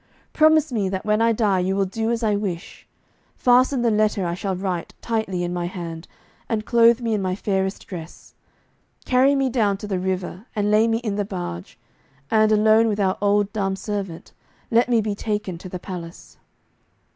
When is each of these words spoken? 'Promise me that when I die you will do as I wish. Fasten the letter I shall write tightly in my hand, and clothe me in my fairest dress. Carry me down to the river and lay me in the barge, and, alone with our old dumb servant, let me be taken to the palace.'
'Promise 0.33 0.71
me 0.71 0.89
that 0.89 1.05
when 1.05 1.21
I 1.21 1.31
die 1.31 1.59
you 1.59 1.75
will 1.75 1.85
do 1.85 2.09
as 2.09 2.23
I 2.23 2.35
wish. 2.35 2.87
Fasten 3.35 3.83
the 3.83 3.91
letter 3.91 4.25
I 4.25 4.33
shall 4.33 4.55
write 4.55 4.95
tightly 4.99 5.43
in 5.43 5.53
my 5.53 5.67
hand, 5.67 6.07
and 6.49 6.65
clothe 6.65 7.01
me 7.01 7.13
in 7.13 7.21
my 7.21 7.35
fairest 7.35 7.85
dress. 7.85 8.33
Carry 9.05 9.35
me 9.35 9.47
down 9.47 9.77
to 9.77 9.85
the 9.85 9.99
river 9.99 10.47
and 10.55 10.71
lay 10.71 10.87
me 10.87 10.97
in 11.03 11.17
the 11.17 11.23
barge, 11.23 11.77
and, 12.31 12.51
alone 12.51 12.87
with 12.87 12.99
our 12.99 13.15
old 13.21 13.53
dumb 13.53 13.75
servant, 13.75 14.33
let 14.71 14.89
me 14.89 15.01
be 15.01 15.13
taken 15.13 15.59
to 15.59 15.69
the 15.69 15.77
palace.' 15.77 16.39